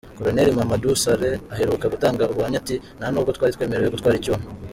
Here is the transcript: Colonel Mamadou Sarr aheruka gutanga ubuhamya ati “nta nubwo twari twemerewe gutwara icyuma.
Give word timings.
Colonel 0.17 0.49
Mamadou 0.57 0.93
Sarr 1.03 1.21
aheruka 1.53 1.85
gutanga 1.93 2.29
ubuhamya 2.31 2.57
ati 2.61 2.75
“nta 2.97 3.07
nubwo 3.11 3.31
twari 3.35 3.51
twemerewe 3.55 3.89
gutwara 3.95 4.19
icyuma. 4.19 4.45